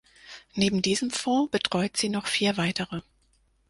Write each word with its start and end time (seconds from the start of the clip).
Neben 0.55 0.81
diesem 0.81 1.11
Fonds 1.11 1.51
betreut 1.51 1.95
sie 1.95 2.09
noch 2.09 2.25
vier 2.25 2.57
weitere. 2.57 3.03